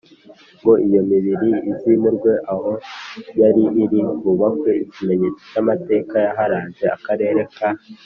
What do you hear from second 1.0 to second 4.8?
mibiri izimurwe aho yari iri hubakwe